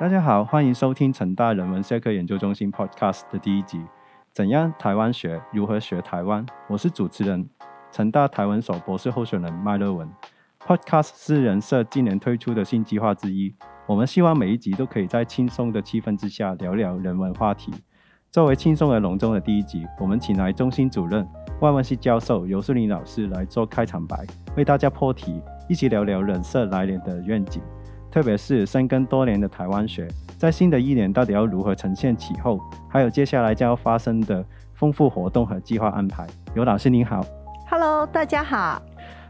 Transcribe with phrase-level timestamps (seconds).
[0.00, 3.80] 大家好，欢迎收听成大人文社科研究中心 Podcast 的第一集。
[4.32, 5.40] 怎样台湾学？
[5.52, 6.44] 如何学台湾？
[6.68, 7.48] 我是主持人，
[7.92, 10.10] 成大台湾所博士候选人麦乐文。
[10.66, 13.54] Podcast 是人社今年推出的新计划之一。
[13.86, 17.72] 我们希望每一集都可以在轻松的气氛之下聊聊人文话题。
[18.32, 21.24] 作为轻松而隆重的第一集，我们请来中心主任、
[21.60, 24.26] 外文系教授尤淑玲老师来做开场白，
[24.56, 27.62] 为大家破题，一起聊聊人社来年的愿景。
[28.14, 30.06] 特别是深耕多年的台湾学，
[30.38, 36.24] 在新的一年到底要如何呈现起后，还有接下来将要发生的丰富活动和计划安排。
[36.54, 37.26] 尤老师您好
[37.68, 38.80] ，Hello，大家好。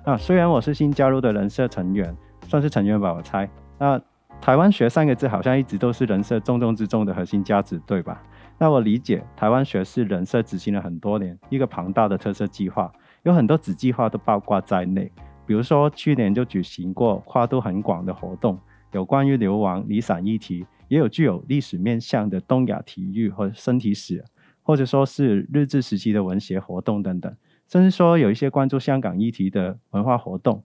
[0.05, 2.15] 啊，虽然我是新加入的人社成员，
[2.47, 3.49] 算是成员吧，我猜。
[3.79, 3.99] 那
[4.39, 8.23] 台湾学三个字好像一直都是人社重中之重的核心价值，对吧？
[8.59, 15.11] 那我理解，台湾学是人社执行了很多年一个庞大的特色计划，有很多子计划都包括在内。
[15.47, 18.61] 比如说去年就举行过跨度很广的活动。
[18.95, 24.25] 有关于流亡、离散议题，也有具有历史面向的东亚体育和身体史，
[24.63, 27.37] 或者说是日治时期的文学活动等等，
[27.69, 30.63] 甚至说有一些关注香港议题的文化活动。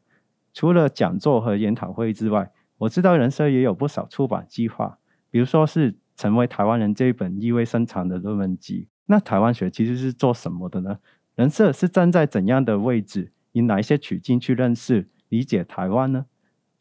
[0.54, 5.00] 除了讲座和研讨会之外，我知道人社也有不少出版计划，
[5.32, 8.88] 比如说是《成为台湾人》这一本意味深长的论文集。
[9.08, 11.00] 那台湾学其实是做什么的呢？
[11.36, 16.26] 人社是站在怎样的位置，以哪一些取径去认识、理解台湾呢？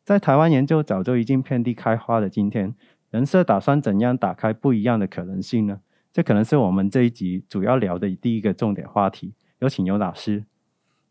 [0.08, 2.74] 在台湾研究早就已经遍地开花的今天，
[3.10, 5.80] 人社打算怎样打开不一样的可能性呢？
[6.10, 9.34] 这可能是我们这一集主要聊的第一个重点话题。
[9.58, 10.46] 有请尤老师。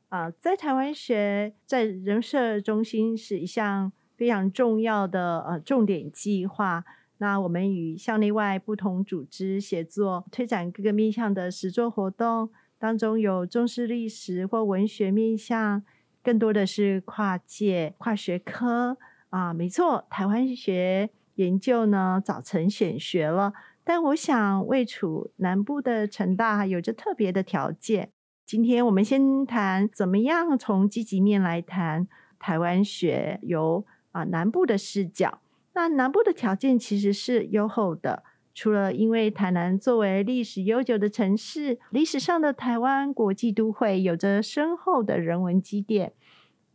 [0.09, 6.83] 啊，在台湾学在人社中心是一项非常重要的呃重点计划。
[7.19, 15.83] 那我们与校内外不同组织协作，推展各个面向的实作活动，当中有重视历史或文学面向。
[16.27, 18.97] 更多的是跨界、跨学科
[19.29, 23.53] 啊，没错，台湾学研究呢早成显学了。
[23.85, 28.09] 但我想，位处南部的成大有着特别的条件。
[28.45, 32.05] 今天我们先谈怎么样从积极面来谈
[32.37, 35.39] 台湾学，由啊南部的视角。
[35.75, 38.23] 那南部的条件其实是优厚的。
[38.53, 46.13] 除了因为台南作为历史悠久的城市，历史上的台湾国际都会有着深厚的人文积淀，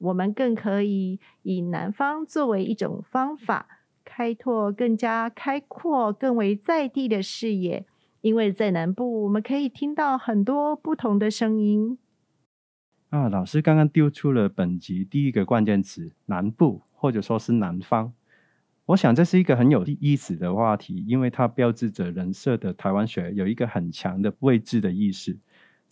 [0.02, 3.68] 我们更可以以南方作为一种方法，
[4.04, 7.86] 开拓更加开阔、更为在地的视野。
[8.20, 11.98] 因为在南部，我们可以听到很多不同的声音。
[13.10, 18.12] 啊，老师刚刚丢出了本集第一个关键词“南部”或者说是“南方”。
[18.86, 25.38] 我想这是一个很有意思的话题，因为它标志着人设的台湾学有一个很强的位置的意识。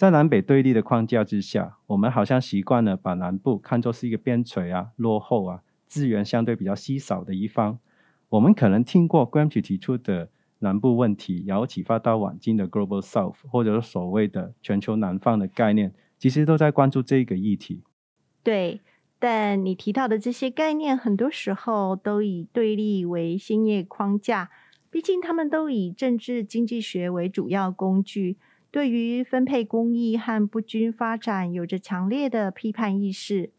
[0.00, 7.78] 在南北对立的框架之下，我们好像习惯了把南部看作是一个边陲啊、落后啊、资源相对比较稀少的一方。
[8.30, 17.82] 我们可能听过 g r a m 提出的南部问题，然后启发到晚近的 Global South，或者所谓的全球南方的概念，其实都在关注这个议题。
[18.42, 18.80] 对。
[19.18, 24.48] 但你提到的这些概念，很多时候都以对立为先业框架。
[24.88, 28.38] 毕竟，他们都以政治经济学为主要工具，
[28.70, 33.52] 对于分配公益和不均发展有着强烈的批判意识。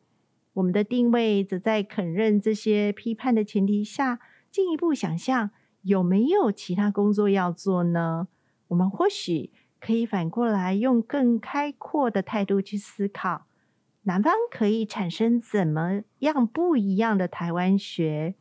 [0.54, 5.52] 我们的定位则在肯认这些批判的前提下，进一步想象
[5.82, 8.28] 有没有其他工作要做呢？
[8.70, 13.48] 我们或许可以反过来用更开阔的态度去思考。
[14.04, 18.36] 南方可以产生怎么样不一样的台湾学？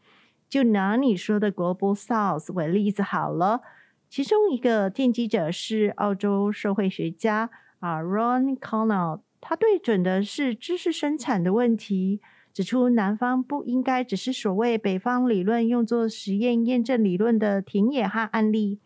[0.49, 3.61] 就拿你说的 Global South 为例子好了。
[4.11, 7.49] 其中一个奠基者是澳洲社会学家
[7.79, 9.21] 啊，Ron Connell。
[9.41, 12.21] 他对准的是知识生产的问题，
[12.53, 18.81] 指出南方不应该只是所谓北方理论用作实验验证理论的田野和案例，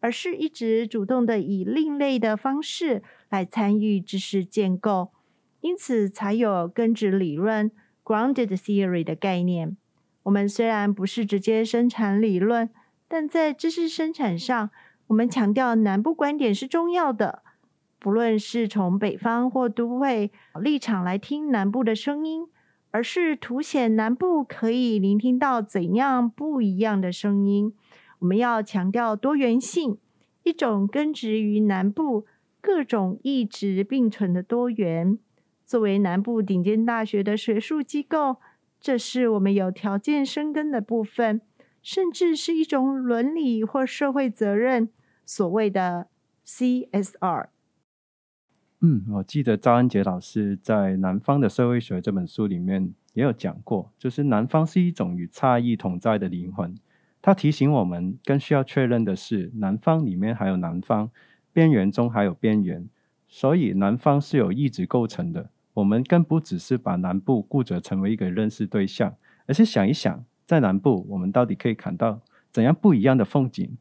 [0.00, 5.10] 而是一直主动的以另类的方式来参与知识建构。
[5.60, 7.70] 因此，才有根植理论
[8.02, 9.76] （grounded theory） 的概念。
[10.22, 12.70] 我们虽然不是直接生产理论，
[13.12, 14.70] 但在知识生产上，
[15.08, 17.42] 我们强调南部观点是重要的。
[17.98, 20.30] 不论是从北方或都会
[20.60, 22.46] 立场来听南部的声音，
[22.92, 27.74] 而是凸显南部可以聆听到怎样不一样的声音。
[28.20, 29.98] 我们要强调多元性，
[30.44, 32.26] 一种根植于南部
[32.60, 35.18] 各种意志并存的多元。
[35.66, 38.36] 作为南部顶尖大学的学术机构，
[38.80, 41.40] 这是我们有条件生根的部分，
[41.82, 44.90] 甚至是一种伦理或社会责任，
[45.24, 46.08] 所谓的
[46.46, 47.48] CSR。
[48.80, 56.74] 嗯，我记得赵安杰老师在《南方的社会学》这本书里面也有讲过，就是南方是一种与差异同在的灵魂。
[57.20, 61.10] 他提醒我们，更需要确认的是，南方里面还有南方，
[61.52, 62.88] 边缘中还有边缘，
[63.28, 65.50] 所以南方是有意志构成的。
[65.74, 69.14] 我们更不只是把南部固着成为一个认识对象，
[69.46, 73.78] 而是想一想，在南部我们到底可以看到怎样不一样的风景？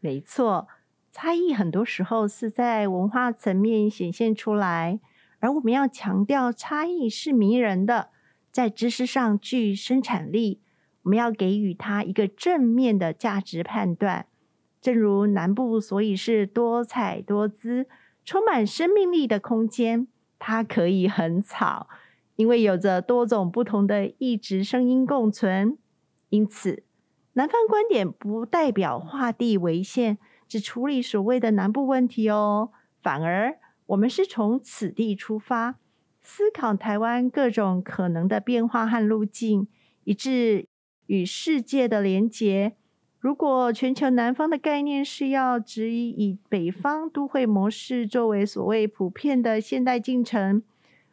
[0.00, 0.66] 没错，
[1.12, 4.98] 差异很多时候是在文化层面显现出来，
[5.40, 8.08] 而我们要强调差异是迷人的，
[8.50, 10.62] 在知识上具生产力，
[11.02, 14.24] 我们要给予它一个正面的价值判断。
[14.80, 17.86] 正如南部，所以是多彩多姿、
[18.24, 20.08] 充满生命力的空间。
[20.38, 21.90] 它可以很吵，
[22.36, 25.76] 因为有着多种不同的异质声音共存。
[26.30, 26.82] 因此，
[27.34, 30.18] 南方观点不代表画地为限，
[30.48, 32.70] 只处理所谓的南部问题哦。
[33.02, 35.76] 反而，我们是从此地出发，
[36.22, 39.68] 思考台湾各种可能的变化和路径，
[40.04, 40.66] 以致
[41.06, 42.76] 与世界的连结。
[43.18, 50.62] 如果全球南方的概念是要指以北方都会模式作为所谓普遍的现代进程，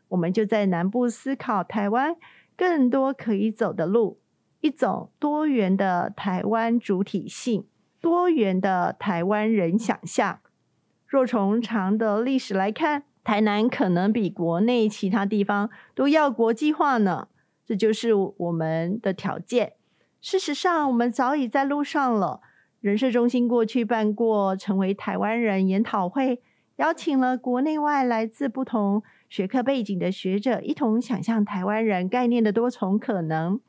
[0.09, 2.15] 我们就在南部思考台湾
[2.55, 4.19] 更多可以走的路，
[4.61, 7.65] 一种多元的台湾主体性，
[8.01, 10.39] 多元的台湾人想象。
[11.05, 17.27] 若从长的历史来看，台南可能比国内其他地方都要国际化呢，
[17.65, 19.73] 这就是我们的条件。
[20.19, 22.41] 事实上，我们早已在路上了。
[22.79, 26.41] 人社中心过去办过成为台湾人研讨会，
[26.77, 33.59] 邀请了国内外来自不同学科背景的学者，一同想象台湾人概念的多重可能。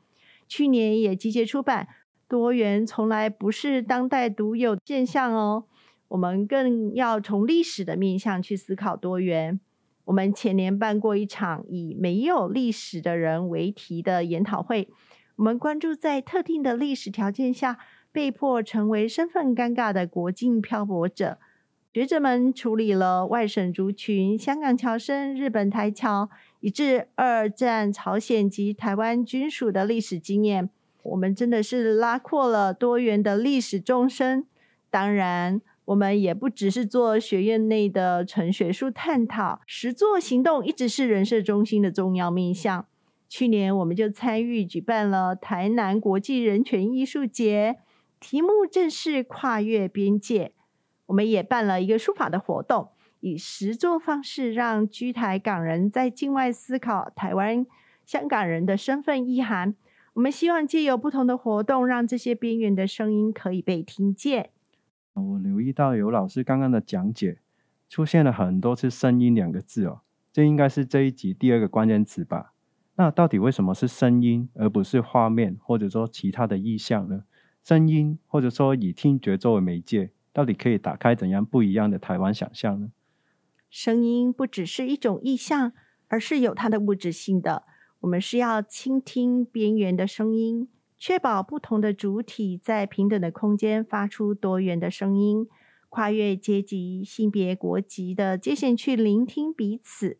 [0.49, 1.87] 去年也集结出版
[2.27, 5.63] 《多元从来不是当代独有现象》哦。
[6.09, 9.59] 我们更要从历史的面向去思考多元。
[10.05, 14.89] 我们前年办过一场以“没有历史的人”为题的研讨会。
[15.35, 17.77] 我们关注在特定的历史条件下
[18.11, 21.37] 被迫成为身份尴尬的国境漂泊者，
[21.93, 26.29] 学者们处理了外省族群、香港侨生、日本台侨，
[26.59, 30.69] 以至二战朝鲜及台湾军属的历史经验。
[31.03, 34.45] 我们真的是拉阔了多元的历史纵深。
[34.89, 42.85] 当然，我们也不只是做学院内的纯学术探讨，实作行动一直是人设中心的重要面向。
[43.29, 47.77] 去年我们就参与举办了台南国际人权艺术节，
[48.19, 50.53] 题目正是跨越边界。
[51.05, 57.65] 我们也办了一个书法的活动，以实作方式让居台港人在境外思考台湾、
[58.05, 59.75] 香港人的身份意涵。
[60.13, 64.49] 我们希望借由不同的活动，让这些边缘的声音可以被听见。
[65.13, 67.39] 我留意到有老师刚刚的讲解
[67.89, 70.01] 出现了很多次“声音”两个字哦，
[70.31, 72.53] 这应该是这一集第二个关键词吧。
[72.95, 77.23] 那到底为什么是声音，而不是画面，或者说其他的意象呢？
[77.63, 82.89] 声音，或者说以听觉作为媒介，到底可以打开怎样不一样的台湾想象呢？
[83.69, 85.73] 声音不只是一种意象，
[86.07, 87.63] 而是有它的物质性的。
[88.01, 90.67] 我们是要倾听边缘的声音，
[90.97, 95.47] 确保不同的主体在平等的空间发出多元的声音，
[95.89, 100.17] 跨越阶级、性别、国籍的界限去聆听彼此。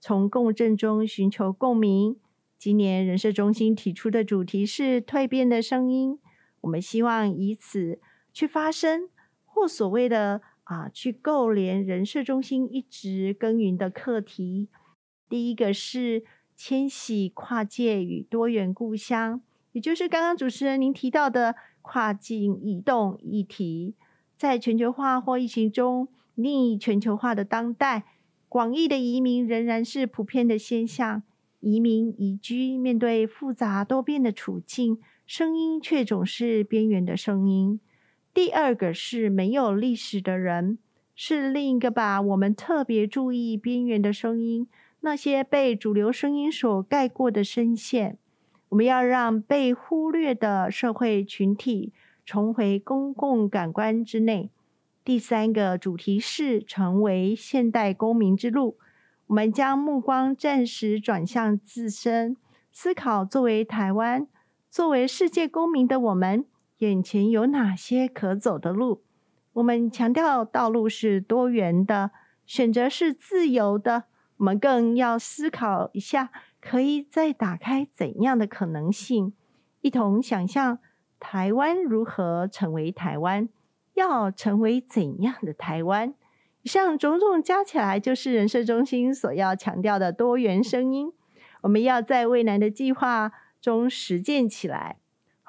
[0.00, 2.16] 从共振中寻求共鸣。
[2.58, 6.18] 今年人社中心提出的主题是蜕变的声音。
[6.62, 8.00] 我们希望以此
[8.32, 9.08] 去发声，
[9.44, 14.68] 或所谓的啊，去构连人社中心一直耕耘的课题。
[15.26, 19.40] 第一个是迁徙、跨界与多元故乡，
[19.72, 23.94] 也就是刚刚主持人您提到的跨境移动议题。
[24.36, 28.04] 在全球化或疫情中逆全球化的当代。
[28.46, 31.22] 广义的移民仍然是普遍的现象，
[31.60, 37.80] 移民移居面对复杂多变的处境，声音却总是边缘的声音。
[38.38, 40.78] 第二个是没有历史的人，
[41.16, 44.68] 是另一个把我们特别注意边缘的声音，
[45.00, 48.16] 那些被主流声音所盖过的声线。
[48.68, 51.92] 我们要让被忽略的社会群体
[52.24, 54.50] 重回公共感官之内。
[55.04, 58.76] 第三个主题是成为现代公民之路。
[59.26, 62.36] 我们将目光暂时转向自身，
[62.70, 64.28] 思考作为台湾、
[64.70, 66.44] 作为世界公民的我们，
[66.78, 69.02] 眼前有哪些可走的路？
[69.54, 72.12] 我们强调道路是多元的，
[72.46, 74.04] 选择是自由的。
[74.36, 76.30] 我们更要思考一下，
[76.60, 79.32] 可以再打开怎样的可能性？
[79.80, 80.78] 一同想象
[81.18, 83.48] 台湾如何成为台湾。
[83.94, 86.14] 要成为怎样的台湾？
[86.62, 91.12] 以上种种加起来，就是人社中心所要强调的多元声音。
[91.62, 94.98] 我们要在未来的计划中实践起来。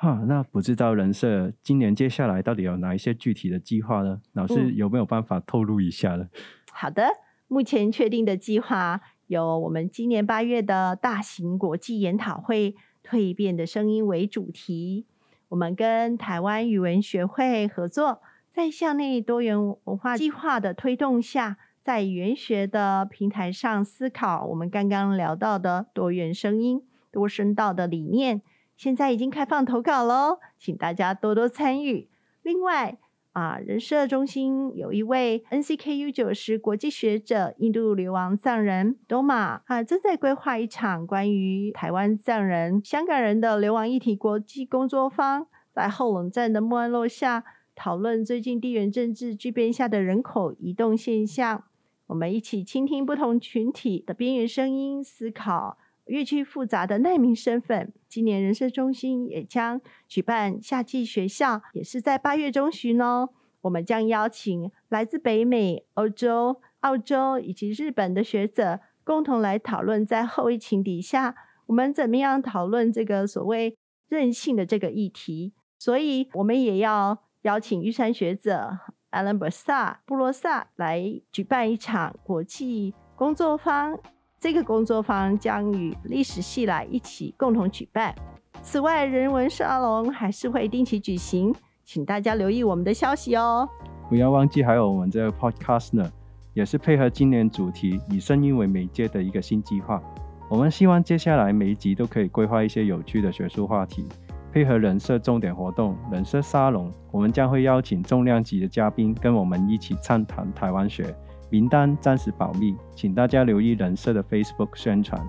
[0.01, 4.21] 哈，那不知道人社今年接下来到底有哪一些具体的计划呢？
[4.31, 6.29] 老师有没有办法透露一下呢？
[6.71, 7.05] 好的，
[7.49, 15.05] 目前确定的计划有我们今年八月的大型国际研讨会“蜕变的声音”为主题，
[15.49, 18.21] 我们跟台湾语文学会合作，
[18.53, 28.41] 在校内多元文化计划的推动下，在语言学的平台上思考我们刚刚聊到的多元声音、多声道的理念。
[28.79, 32.07] 现在已经开放投稿喽，请大家多多参与。
[32.43, 32.97] 另外
[33.33, 47.43] 啊，人社中心有一位 NCKU 九十国际学者，印度流亡藏人 Doma 啊，正在规划一场关于台湾藏人、香港人的流亡议题国际工作坊，在后冷战的末落下，
[47.75, 51.65] 讨论最近地缘政治巨变下的人口移动现象。
[52.07, 55.77] 我们一起倾听不同群体的边缘声音，思考。
[56.09, 63.29] 越趋复杂的难民身份，今年人社中心也将举办夏季学校，也是在八月中旬哦。
[63.61, 71.35] 我们将邀请来自北美、欧洲、澳洲以及日本的学者，共同来讨论在后疫情底下，
[71.67, 75.53] 我们怎么样讨论这个所谓韧性的这个议题。
[75.77, 78.79] 所以，我们也要邀请玉山学者
[79.11, 83.99] Alan b 萨布罗萨来举办一场国际工作坊。
[84.39, 88.15] 这个工作坊将与历史系来一起共同举办。
[88.61, 91.53] 此外，人文沙龙还是会定期举行，
[91.83, 93.67] 请大家留意我们的消息哦。
[94.07, 96.09] 不要忘记，还有我们这个 podcast 呢，
[96.53, 100.01] 也是配合今年主题以声音为媒介的一个新计划。
[100.49, 104.07] 我们希望接下来每一集都可以规划一些有趣的学术话题，
[104.53, 111.13] 配合人设重点活动人设沙龙，我们将会邀请重量级的嘉宾跟我们一起畅谈台湾学。
[111.49, 115.19] 名单暂时保密，请大家留意人设的 Facebook 宣传。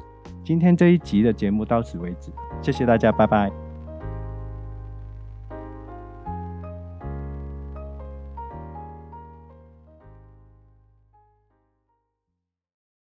[0.45, 2.31] 今天这一集的节目到此为止，
[2.63, 3.70] 谢谢大家，拜拜。